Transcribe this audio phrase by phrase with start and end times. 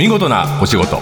[0.00, 0.98] 見事なお仕事。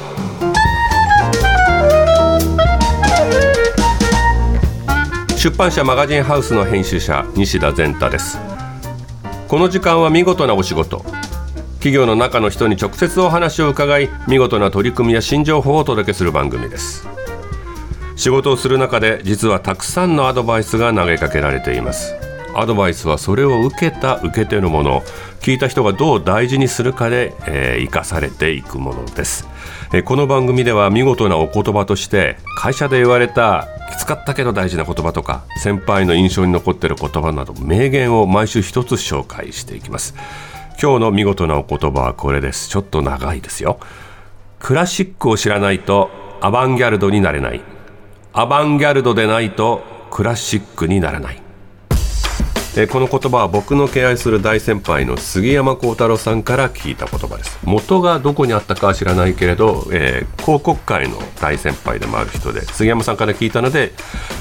[5.37, 8.41] 出版社マガジンハウスの編集者西田善太です。
[9.47, 11.05] この時間は見事なお仕事。
[11.75, 17.07] 企業の中の人に直接お話を伺い見事な取り組みや新情報をお届けする番組です。
[18.17, 22.17] 仕事をする中で実はたくさんのアドバイスが投げかけられています。
[22.55, 25.03] アドバイスはそれを受けた受け手のもの。
[25.41, 29.49] 聞いた人がどう大事にするかで、えー、生かされていくものです、
[29.93, 40.15] えー、この番組では見事なお言葉として会社で言われたきつかったけど大事な言葉とか先輩の印象に残っている言葉など名言を毎週一つ紹介していきます。
[40.81, 42.69] 今日の見事なお言葉はこれです。
[42.69, 43.81] ちょっと長いですよ。
[44.61, 46.11] クラシックを知らないと
[46.41, 47.63] アバンギャルドになれない。
[48.33, 51.48] アバンギャルドでないとクラシックにならない。
[52.77, 57.59] えこの言葉は僕の敬愛する大先輩の杉山幸太郎さんから聞いた言葉です。
[57.65, 63.93] 元がどこにあったかは知らないけれど、えー、広告界の大先輩でもある人で杉山さんから聞いたので、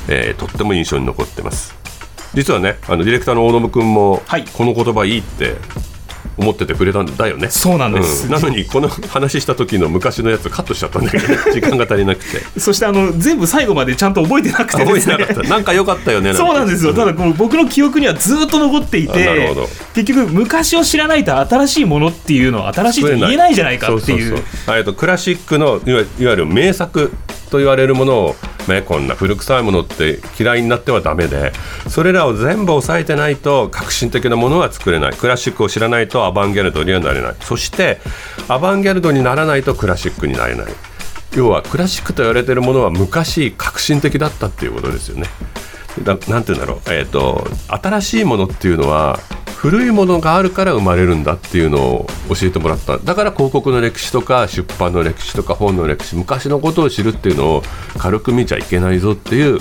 [0.08, 1.75] えー、とっても印象に残ってます。
[2.34, 4.22] 実はねあのディレクターの大信君も、
[4.53, 5.56] この言葉いいって
[6.38, 7.49] 思っててくれたんだよね。
[7.49, 12.59] そうなんです、うん、なのにこの話した時の昔のやつカットしちゃったんだけど 時間が足りなくて。
[12.59, 15.44] そしてあの全部最後までちゃんと覚えてなくて、ね、覚えてなかった。
[15.44, 19.55] なんか良かったよねそうなんですよ、ただこう僕の記憶にはずっと残っていて
[19.94, 24.44] 結局昔を知らないと新しいものっていうのは新しいと言えないじゃないかっていう
[24.85, 27.11] とクラシックのいわゆる名作
[27.49, 28.35] と言われるものを、
[28.67, 31.51] ね、こんな古臭いものって嫌いになってはだめで。
[31.89, 35.13] それらを全部抑えてないと革新的なものは作れない。
[35.13, 37.35] クラシックを知らないとアバンギャルドにはなれない。
[37.41, 37.99] そして
[38.47, 40.65] アバンギャルドにならないとクラシックになれない。
[41.35, 45.27] 要はクラシックと言われているものは昔革新的だったっていうことですよね。
[46.03, 49.19] ななんて言うんだろう、えーと新しいものっていうのは
[49.58, 53.00] 古いものがあるから生まれるんだっていうのを教えてもらった。
[53.00, 57.63] だから広告の歴史とか出版の歴史とか本の歴史昔のことを知るっていうのを
[57.97, 59.59] 軽く見ちゃいけないぞっていう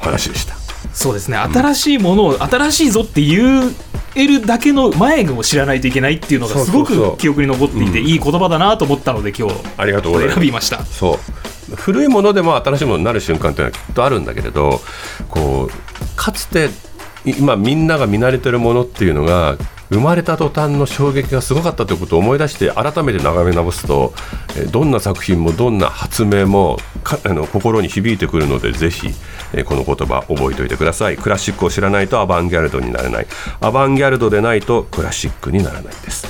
[0.00, 0.54] 話でした。
[0.94, 1.36] そうですね。
[1.36, 3.74] 新しいものを新しいぞっていう
[4.14, 10.38] えるだけの前を知らないといけないっていうのがすごく記憶に残っていていい言葉だなと思ったので今日ありがとうございます。
[10.38, 10.82] 選びました。
[10.86, 11.18] そ
[11.70, 11.76] う。
[11.76, 14.80] 古いものでも新しいものになる瞬間っていうのはきっとあるんだけれど
[15.28, 16.70] こうかつて
[17.26, 19.58] 今みんなが見慣れてるものっていうのが
[19.90, 24.12] 生まれた途端の衝撃がすごかったということを思い出して改めて眺め直すと
[24.72, 26.78] どんな作品もどんな発明も
[27.24, 29.10] あの心に響いてくるのでぜひ
[29.64, 31.16] この言葉覚えておいてください。
[31.16, 33.26] クラシックを知らないとアバンギャルドになれない。
[33.60, 36.26] アバンギャルドでないとクラシックにならないです。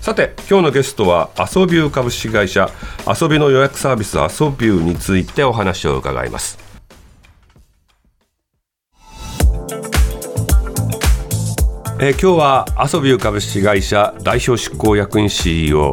[0.00, 2.70] さて今日のゲストはアソビュー株式会社
[3.06, 6.59] 遊びの予約サービスアソビューについてお話を伺います。
[12.02, 15.92] えー、今日はアソビュー株式会社代表執行役員 CEO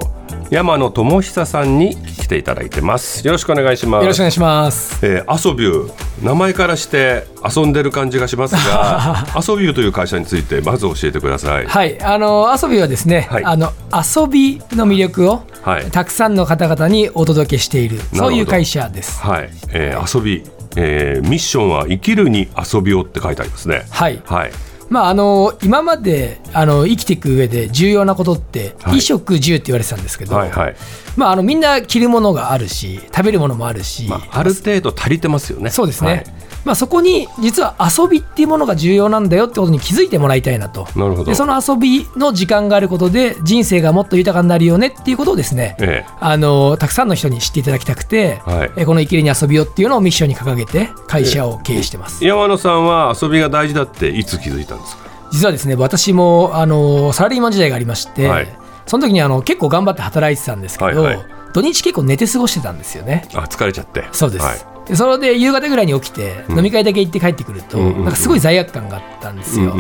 [0.50, 3.28] 山野智久さんに来ていただいてます。
[3.28, 4.04] よろしくお願いします。
[4.04, 5.06] よろしくお願いします。
[5.06, 11.66] えー、アソビュー名前からして遊んでる感じがしますが アソビューという会社についてまず教えてください。
[11.66, 19.20] はいあのアソビューはですね、はい、あの遊びの魅力を、はい、たくさんの方々にお届けしているそういう会社です。
[19.22, 20.46] はい、えー、遊び
[20.80, 23.88] えー、ミッションは生きるに遊びをって書いてありますね。
[23.90, 24.52] はい、はい
[24.90, 30.76] まあ、あの今まであの生きていく上で重要なことって、衣食住って言われてたんですけど、はいはい、
[31.16, 35.70] まあ、あのみんな着るものがあるし食べるものもあるし、まあ、ある程度足りてますよね。
[35.70, 40.86] そうですね、はいまあ、そこに実は遊びっていうものが重要なんだよってことに気づいてもらいたいなと。
[40.98, 41.24] なるほど。
[41.24, 55.04] でその遊びの時間があることで人生がもっと豊かになるよねっていうことをですね、ええ、あのたくさんの人に知っていただきたくて、はい、えこの「生きるに遊びよ」っていうのをミッションに掲げて会社を経営してます、山野さんは遊びが大事だっていつ気づいたんですか？
[55.32, 58.48] 実はですね私もあのサラリーマン時代がありまして、はい、
[58.86, 63.26] その時にあの結構頑張って働いてたんですけど、はいはい、土日結構寝て過ごしてたんですよね。
[63.36, 64.06] あ疲れちゃって。
[64.12, 69.76] そうです、はいでそれで夕方ぐらいに起きて、飲み会だけ行って帰ってくると、なんかすごい罪悪感があったんですよ。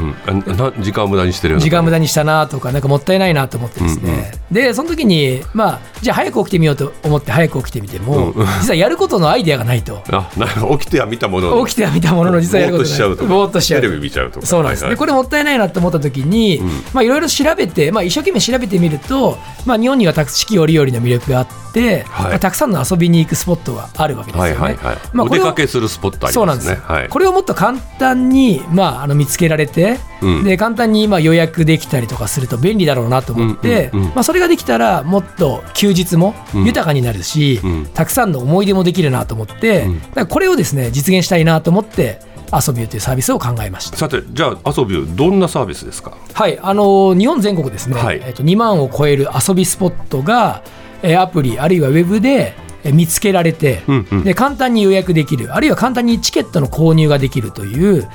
[0.79, 10.03] 時間を無駄にしてる時間無駄にしたなとか、なんかもったいないなと思ってですね、でその時に、まあ、じゃあ早く起きてみようと思って早く起きてみても、実はやることのアイデアがないと。
[10.11, 10.47] あな
[10.77, 12.99] 起きては見たもの起きては見たものの、実はやることない。
[13.27, 16.61] ぼーっとしちゃうテレビ見ちゃうとそうなんです、はこれもったいないなと思った時に、
[16.93, 24.77] まあいろいろ調べて、まあ、一生懸命調べてみると、まあ、日本には四季折々の魅力があって、はい、たくさんの遊びに行くスポットがあるわけですよね。
[25.13, 26.79] まあ、お出かけするスポットありますね。
[26.83, 39.87] はい、これをもっと簡単に、まあ、あの見つけられて、うん、で簡単にまあ予約できたりとかすると便利だろうなと思って、うんうんうん、まあ、それができたらもっと休日も豊かになるし、うん、たくさんの思い出もできるなと思って、
[40.29, 42.19] これをですね実現したいなと思って
[42.51, 43.97] 遊びューというサービスを考えました。
[43.97, 46.17] さてじゃあ遊びューどんなサービスですか？
[46.33, 50.63] はいあの日本全国ですね、はい、えっと、2万を超える遊びスポットが
[51.03, 54.23] えーアプリあるいはウェブでえー見つけられて、うんうん。
[54.23, 55.53] で簡単に予約できる。
[55.53, 58.09] あるいは簡単にチケットの購入ができるという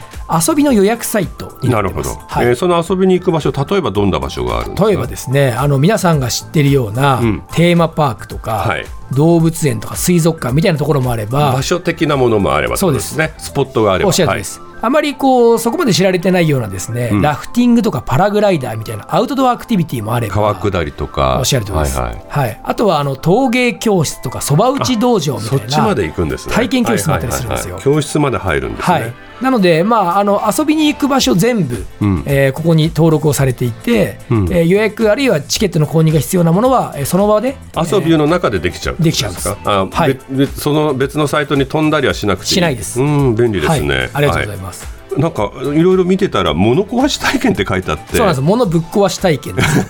[0.49, 1.73] 遊びの予約サイトになってます。
[1.73, 2.47] なるほど、はい。
[2.47, 4.89] えーその遊びに行く場所例えばどんな場所があるんですか？
[4.89, 7.43] 例えばですねあの皆さんが知ってるような、うん。
[7.53, 8.85] テーマパークとか、はい。
[9.13, 13.35] 動物園とか水族館みたいなところもあれば場所的なものもあればってことですね。
[13.37, 14.09] スポットがあれば。
[14.09, 17.23] おっしゃるとりです、あまりこうそこまで知られてないようなですね、うん。
[17.23, 21.37] ラフティングとかパラグライダーみたいなアウトドアアクティビティもあれば川下りとか。
[21.39, 22.17] おっしゃるとりです、ははい。
[22.17, 22.61] いはい。
[22.65, 27.79] あとはあの陶芸教室とかそば打ち道場みたいな体験教室もあったりするんですよ。
[27.81, 32.23] 教室まで入るんですね、はい、なので、まあ、あの遊びに行く場所全部、うん。
[32.27, 34.45] えーここに登録をされていて、うん。
[34.53, 39.49] えー予約あるいはチケットの購入が必要なものは、えーその場で、遊びの中でできちゃうってことできちゃうんです。
[39.53, 40.19] かあ、はい。
[40.57, 42.55] その別のサイトに飛んだりはしなくていい。
[42.55, 43.01] しないです。
[43.01, 44.85] うん便利ですね、はい、ありがとうございはます。
[44.99, 48.17] いなんかいろいろ見てたら物壊し体験って書いてあって。
[48.17, 48.41] そうなんです。
[48.41, 49.57] 物ぶっ壊し体験。
[49.57, 49.89] です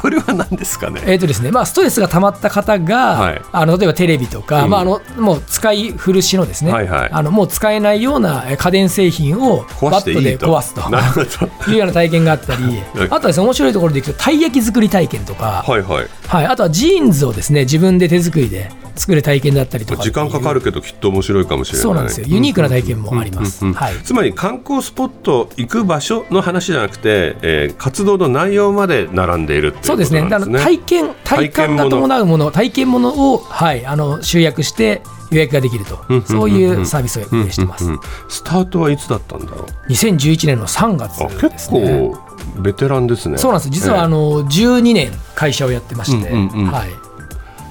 [0.00, 1.00] これは何ですかね？
[1.06, 1.50] えーとですね。
[1.50, 3.42] まあ、ストレスが溜まった方が、はい。
[3.52, 4.70] あの例えばテレビとか、うん。
[4.70, 7.08] まあ、あのもう使い古しのですね、はいはい。
[7.12, 10.88] あのもう使えないようなえー家電製品を壊バットで壊すと。
[10.90, 11.26] なるほど。
[11.70, 12.62] いうような体験があったり
[12.94, 13.06] はい。
[13.06, 16.06] あとはですね面白いところでいくとたい焼き作り体験とか、はいはい。
[16.26, 21.82] はい、あとはジーンズをですね自分で手作りで作る体験だったりとか時間かかるけどきっと面白いかもしれない。
[21.82, 22.26] そうなんですよ。
[22.28, 30.22] ユニークな体験もあります、うんうんはい、つまり観光スポット行く場所の話じゃなくて、えー活動の内容まで並んでいるっていうことそうですね。
[30.22, 30.58] なんですね。
[30.58, 37.86] だから体験体感が伴うもの体験ものを、はい、あの集約して予約ができると、そういうサービスを運営してます、
[38.28, 42.10] スタートはいつだったんだろう？2011年の3月あです結ね
[42.54, 43.38] 構ベテランですね。
[43.38, 43.70] そうなんです。
[43.70, 44.08] 実はあえ。
[44.08, 47.04] の12年会社をやってまして、はい、え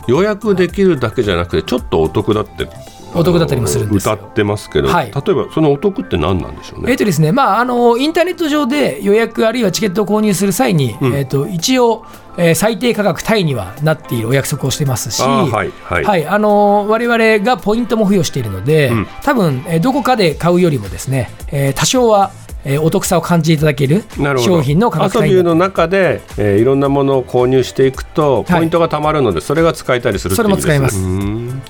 [0.08, 2.68] 予約できるだけじゃなくてちょっとお得だって
[3.16, 4.08] お得だったりもするんです。
[4.08, 5.06] よ歌ってますけど、はい。
[5.06, 6.92] 例えばそのお得って何なんでしょうね？
[6.92, 11.14] えーとですねまあ、あのインターネット上で予約あるいはチケットを購入する際に、うん。
[11.14, 12.06] えー、と一応、
[12.38, 15.72] えー最低価格タイにはなっているお約束をしてますし、あーはい
[16.04, 16.28] はい。
[16.28, 19.08] あの我々がポイントも付与しているので、うん。
[19.22, 22.32] 多分、えーどこかで買うよりもですね、えー多少は、
[22.66, 24.04] えーお得さを感じていただける
[24.40, 28.60] 商品の価格帯になビューの中で、えーいろんなものを購入していくとはい。
[28.60, 30.98] ポイントがたまるので、それが使えたりするそれも使えます。
[30.98, 31.62] うん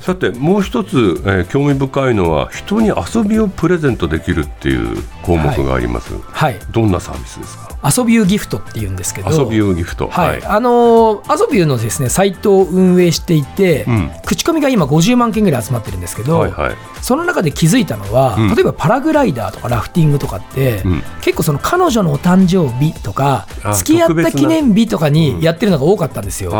[0.00, 7.70] さてもう一つ、えー興味深いのは人に遊びをプレゼントできるっていう項目があります、はい、どんなサービスですか？
[7.82, 9.30] 遊びゅうギフトっていうんですけど。
[9.30, 10.08] 遊びをギフト。
[10.08, 10.44] はい。
[10.44, 14.10] あのー、アソビューのですねサイトを運営していて、うん。
[14.26, 16.76] 口コミが今50万件ぐらい集まってるんですけど、はいはい。
[17.00, 21.02] その中で気づいたのは、うん例えばパラグライダーとかラフティングとかって、うん。
[21.22, 26.50] 結構その彼女のお誕生日とかあ付き合った記念日とかにやってるのが多かったんですよ。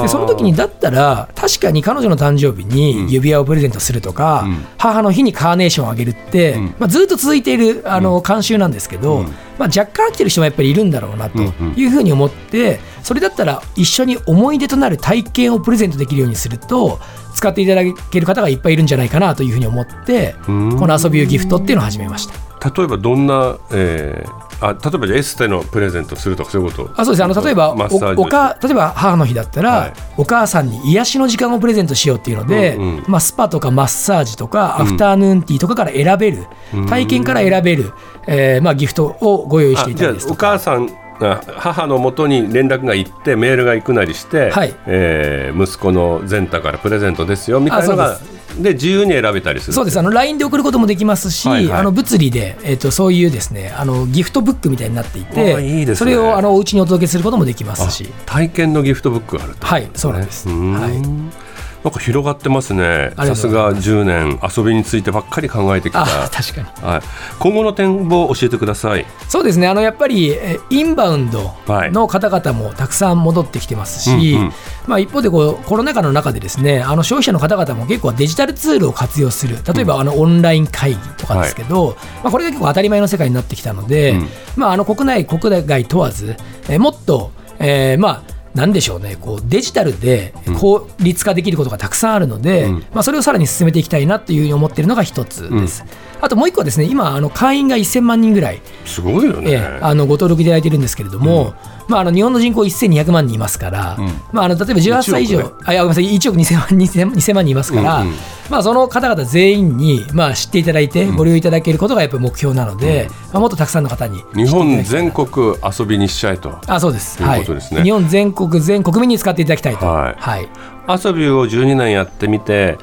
[0.00, 4.64] でその時にだったら確かに彼女の誕生日に指輪をプレゼントするとか、うん。
[4.76, 6.74] 母の日にカーネーションをあげるって、うん。
[6.78, 9.24] まあ、ずっと続いているあの慣習なんですけど、うん。
[9.58, 17.00] まあ、若干飽きてる人もやっぱりいるんだろうなというふうに思ってそれだったら一緒に思い出となる体験をプレゼントできるようにすると
[17.34, 20.78] 使っていただける方がいっぱいいるんじゃないかなというふうに思ってうん。
[20.78, 22.70] この遊びゆギフトっていうのを始めました。
[22.70, 26.90] 例えばどんな、えーあ例えばエステのプレゼントするとかそういうこと？
[27.00, 29.92] あそうですあの例えばおおか例えば母の日だったら、はい。
[30.16, 33.04] お母さんに癒しの時間をプレゼントしようっていうので、うんうん。
[33.06, 36.46] まあ、スパとかマッサージとか、アフターヌーンティーとかから選べる、
[36.88, 37.92] 体験から選べる、
[38.26, 40.52] えーまあ、ギフトをご用意していたおりですとか。
[40.52, 40.86] 母さん
[41.20, 44.74] が母のもとに連絡が行ってメールが行くなりして、はい。
[44.86, 48.18] えー息子のゼンタからプレゼントですよみたいなのが
[48.60, 49.72] で自由に選べたりする。
[49.72, 49.98] そうです。
[49.98, 51.80] あの LINE で送ることもできますし、はいはい。
[51.80, 55.96] あの物理で、えー、とそういうですねあのギフトブックみたいになっていあていいですね。
[55.96, 58.08] それをあのお家にお届けすることもできますし。
[58.08, 61.47] あ体験のギフトブックがあるとはいそうなんです、はい
[61.84, 63.12] なんか広がってますね。
[63.16, 64.40] さすが10年。
[64.56, 66.86] 遊びについてばっかり考えてきた、あ確かに。
[66.88, 67.02] はい、
[67.38, 69.06] 今後の展望を教えてください。
[69.28, 69.66] そうですね。
[69.68, 74.52] あのやっぱりえインバウンドの方々もたくさん戻ってきてますし、うんうん。
[74.86, 79.58] まあ、一方でこうコロナ禍の中でですねあの消費者の方々も結構デジタルツールを活用する。
[79.74, 84.28] 例えばあのオンライン会議とかですけど、まあ、これが結構当たり前の世界になってきたので、うん。
[84.56, 86.36] ままあ、あの国内国外問わず、
[86.68, 89.16] えーもっと、えーまあなんでしょうね。
[89.20, 92.74] こうデジタルで効率化できることがたくさんあるので、うん。
[92.92, 95.84] まあ、それをさらに進めていきたいなというふうに思っているのが一つです。
[96.20, 98.60] あともう一個はですね今あの会員が1000万人ぐらい。
[98.84, 101.54] すごいよね、ええあのご登録いただいているんですけれども、
[101.88, 104.06] まあ、あの日本の人口1200万人いますから、うん。
[104.32, 108.14] まあ、あの例えば18歳以上、1億あいやごめんなさい1億2000万 2000, 2000万人いますから、うんうん。
[108.50, 116.58] まあ、その方々全員に、まあ、知っていただいて、ご利用いただけることがやっぱり目標なので、まあ、もっとたくさんの方に日本全国国遊びにしちゃえと。
[116.66, 117.18] あそうです。
[117.18, 117.78] ということですね。
[117.78, 120.14] はい、日本全国全国民に使っていただきたいと、はい。
[120.18, 120.48] はい。
[120.88, 122.78] 遊びを12年やってみて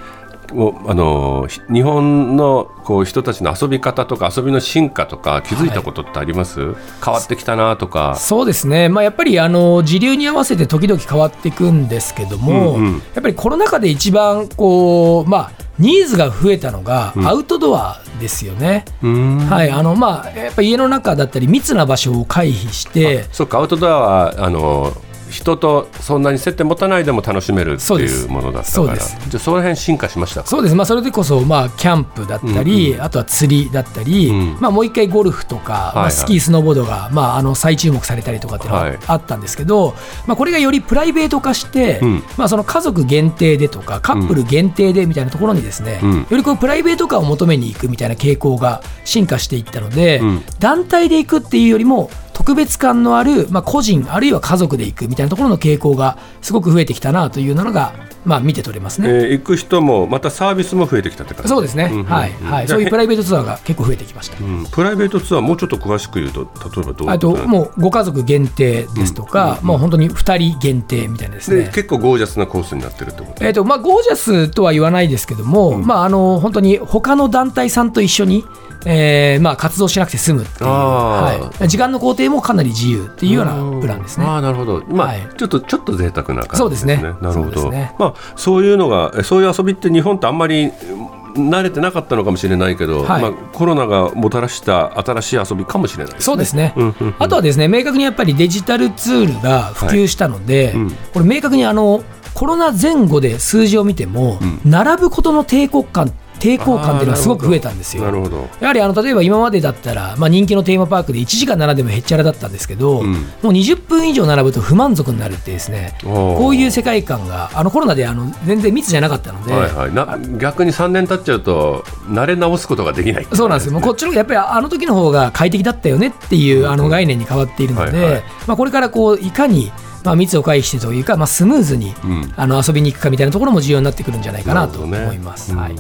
[0.54, 8.16] もうあのひ日本のこう人たちの遊び方とか遊びの進化とか気づいたことってあります、変わってきたなとか。
[8.16, 12.94] そうですね、まあ、やっぱりあの時流に合わせて時々変わっていくんですけども、うんうん。
[12.94, 18.86] やっぱりコロナ禍で一番こう、まあ、ニーズが増えたのがアウトドアですよね。
[19.02, 19.40] うーん。
[19.40, 19.72] はい。
[19.72, 23.58] あのまあ、やっぱ家の中だったり密な場所を回避してそっか。
[23.58, 24.94] アウトドアはあの
[25.29, 28.98] 人とそんなに接点持たないでも楽しめるっていうものだったから。
[28.98, 30.48] じゃあその辺進化しましたか？
[30.48, 34.58] そうです、まあ、それでこそ、まあ、キャンプだったり、あとは釣りだったり、うん。
[34.60, 36.12] まあ、もう一回ゴルフとか、まあ、はい。
[36.12, 38.94] スキー、スノーボードが、まあ、あの再注目されたりとかっていうのはい。
[38.94, 39.96] があったんですけど、
[40.27, 42.24] まあ、これがよりプライベート化して、うん。
[42.38, 46.17] まあ、その家族限定でとかカップル限定でみたいなところにですね、うん。
[46.20, 50.44] よりこうプライベート感を求めに行くみたいな傾向が進化していったので、うん。
[50.60, 57.94] 団体で行くっていうよりも特別感のある、まあ、個人あるいは家族で行くみたいなところの傾向がすごく増えてきたなというのが、
[58.25, 59.10] まあ、見て取れますね。
[59.10, 61.50] えー行く人もまたサービスも増えてきたって感じ。
[61.50, 62.03] そうですね、んんん。
[62.05, 62.32] はい。
[62.44, 64.38] はい、そういうプライベートツアーが結構増えてきました。
[64.44, 64.65] うん。
[64.65, 71.72] プライベートツアーもうちょっと詳しく言うと例えばどうあこともうご家族限定ですとか、もう本当に2人限定みたいなですでね。
[71.74, 78.44] 結構ゴージャスなコースになってるってことえーとまあ、ゴージャスとは言わないですけども、まあ、あの本当に他の団体さんと一緒に、
[78.86, 84.25] えーまあ、活動しなくて済むっていう、あはい、時間の工程もかなり自由っていうようなプランですね。
[84.25, 85.27] ああなるほど、まあはい。
[85.38, 86.98] ちょっとちょっと贅沢な感じそうですね。
[86.98, 87.96] なるほど、ね。
[87.98, 93.22] まあそういうのがえそういう遊びって日本ってあんまりうん慣れてなかったのかもしれないけど、はい。
[93.22, 96.74] まあ、コロナがもたらした新しい遊びかもしれないそうですね、
[97.19, 100.91] あとはですね明確にやっぱりデジタルツールが普及したので、うん。
[101.13, 102.03] これ明確にあの
[102.34, 108.04] コロナ前後で数字を見ても、う並ぶことの抵抗感抵抗感っていうのがすごく増えたんですよ。
[108.04, 108.48] なるほど。
[108.60, 113.13] やはりあの例えば今までだったら、まあ、人気のテーマパークで1時間並んでもへっちゃらだったんですけど、うん。
[113.13, 123.68] もう20分以上並ぶと不満足になるってですねこういう世界観があのコロナであの全然密じゃなかったので、はいはい、な逆に3年経っちゃうと慣れ直すことができないそうなんです。
[123.68, 128.24] よ、もうこっちのやっぱりあの時の方が快適だったよねっていうあの概念に変わっているので、はいはい。
[128.48, 129.72] まあ、これからこういかに
[130.04, 132.34] まあ密を回避してというか、まあ、スムーズにうん。
[132.36, 135.54] あの遊びに行くかみたいなところも重要になってくるんじゃないかなと思います。
[135.54, 135.75] うんはい、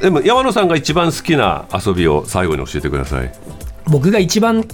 [0.00, 3.32] でも山野さんが一番好きな遊びを最後に教えてください。
[3.86, 4.64] 僕が一番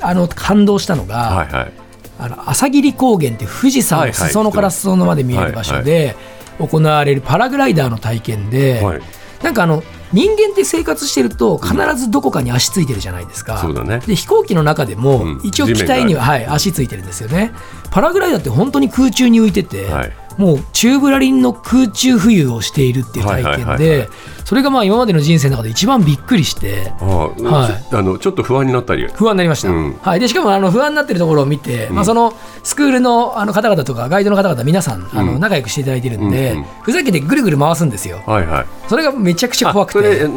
[0.00, 1.72] あの感動したのが、はいはい。
[2.18, 6.14] あの朝霧高原って富士山の裾野から裾野まで見える場所で
[6.58, 9.00] 行われるパラグライダーの体験で、はい。
[9.42, 9.82] なんかあの
[10.12, 13.58] 人間って生活してると必ずどこかに足ついてるじゃないですか。
[13.58, 14.00] そうだね。
[14.06, 15.40] で飛行機の中でもうん。
[15.42, 17.52] 一応機体には、はい、足ついてるんですよね。
[17.90, 24.08] パラグライダーって本当に空中に浮いてて、はいもう宙ぶらりんの空中浮遊をしているっていう体験で
[24.44, 27.94] それがまあ今までの人生の中で一番びっくりしてああ、はい。
[27.96, 29.08] あのちょっと不安になったり。
[29.08, 29.94] 不安になりました、うん。
[29.94, 36.64] はい、でしかもあの不安になってるところを見て、まあ、そのスクールのあの方々とかガイドの方々皆さんあのうん仲良くしていただいてるんで、うんうん。
[36.82, 38.22] ふざけてぐるぐる回すんですよ。
[38.26, 38.66] はいはい。
[38.88, 40.28] それがめちゃくちゃ怖くて。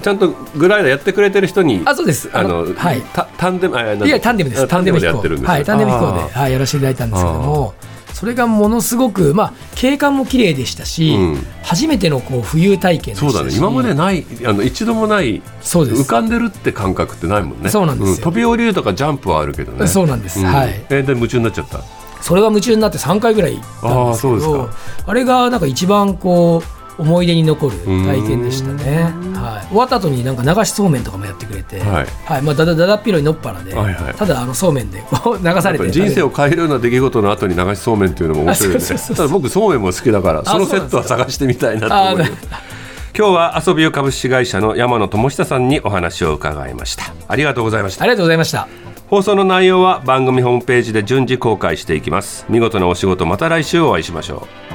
[0.00, 3.02] ちゃんとグライダーやってくれてる人にあそうですあのはい。
[3.02, 3.76] たタンデム
[4.06, 4.62] いやタンデムです。
[4.62, 6.34] あタンデム飛行はいタンデム飛行で。
[6.34, 7.74] あはいやらせていただいたんですけども
[8.20, 11.46] それがものすごくまあ景観も綺麗でしたし、うん。
[11.62, 13.32] 初めてのこう浮遊体験でしたし。
[13.32, 13.56] そうだね。
[13.56, 16.02] 今までないあの一度もないそうです。
[16.02, 17.70] 浮かんでるって感覚ってないもんね。
[17.70, 18.24] そうなんですよ。
[18.24, 19.86] 飛び降りるとかジャンプはあるけどね。
[19.86, 20.42] そうなんです。
[20.42, 20.44] ん。
[20.44, 20.84] はい。
[20.90, 21.80] えで夢中になっちゃった。
[22.20, 24.72] それが夢中になって3回ぐらい行ったんですけあーそうどで
[25.06, 29.02] あれがなんか一番こう思い出に残る体験でしたね、
[29.34, 32.06] はい、終わった後になんか流しそうめんとかもやってくれて、はい。
[32.24, 32.42] はい。
[32.42, 34.14] まあ、だだだだっ広いのっぱらで、はいはい。
[34.14, 38.84] ただあのそうめんでこう 流されて人生を変えるような出来事の後に流しそうめんっていうのも面白いよね。
[38.84, 42.80] あそうそうそうただ僕そうめんも好きだからそのセットは探してみたいなと思います
[43.16, 47.12] 今日は遊びよ株式会社の山野智久さんにお話を伺いました。
[47.28, 48.04] ありがとうございました。
[48.04, 48.68] ありがとうございました。
[49.08, 52.46] 放送の内容は番組ホームページで順次公開していきます。
[52.48, 54.69] 見事なお仕事また来週お会いしましょう